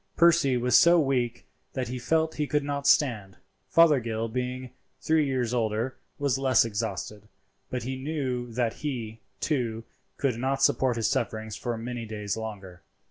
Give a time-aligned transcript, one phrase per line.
[0.17, 3.37] Percy was so weak that he felt he could not stand.
[3.69, 7.27] Fothergill, being three years older, was less exhausted;
[7.69, 9.83] but he knew that he, too,
[10.17, 12.81] could not support his sufferings for many days longer.